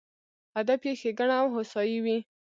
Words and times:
هدف 0.55 0.79
یې 0.87 0.93
ښېګڼه 0.99 1.35
او 1.41 1.47
هوسایي 1.55 1.97
وي. 2.05 2.17